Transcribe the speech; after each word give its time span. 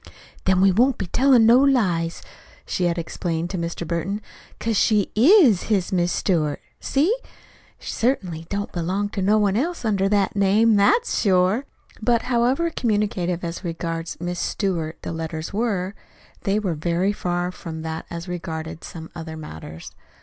"Then 0.45 0.61
we 0.61 0.71
won't 0.71 0.97
be 0.97 1.05
tellin' 1.05 1.45
no 1.45 1.59
lies," 1.59 2.23
she 2.65 2.85
had 2.85 2.97
explained 2.97 3.51
to 3.51 3.57
Mr. 3.59 3.87
Burton, 3.87 4.19
'"cause 4.59 4.75
she 4.75 5.11
IS 5.13 5.65
his 5.69 5.93
'Miss 5.93 6.11
Stewart.' 6.11 6.59
See? 6.79 7.15
She 7.77 7.91
certainly 7.93 8.47
don't 8.49 8.71
belong 8.71 9.09
to 9.09 9.21
no 9.21 9.37
one 9.37 9.55
else 9.55 9.85
under 9.85 10.09
that 10.09 10.35
name 10.35 10.75
that's 10.75 11.19
sure!" 11.21 11.65
But 12.01 12.23
however 12.23 12.71
communicative 12.71 13.43
as 13.43 13.63
regards 13.63 14.17
"Miss 14.19 14.39
Stewart" 14.39 14.97
the 15.03 15.11
letters 15.13 15.53
were, 15.53 15.93
they 16.45 16.57
were 16.57 16.73
very 16.73 17.13
far 17.13 17.51
from 17.51 17.83
that 17.83 18.07
as 18.09 18.27
regarded 18.27 18.83
some 18.83 19.11
other 19.13 19.37
matters. 19.37 19.91